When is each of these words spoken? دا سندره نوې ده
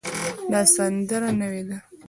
دا 0.51 0.59
سندره 0.75 1.29
نوې 1.41 1.63
ده 1.67 1.77